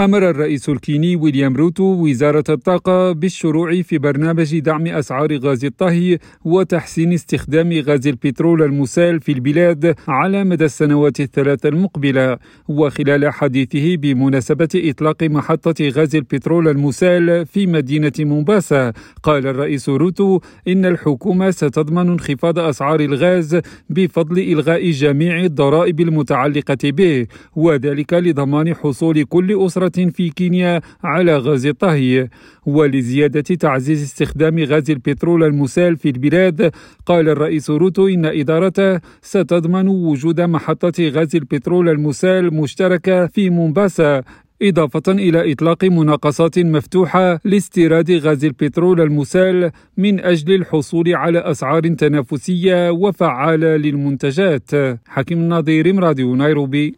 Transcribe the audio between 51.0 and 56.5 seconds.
على أسعار تنافسية وفعالة للمنتجات. حكيم النظير راديو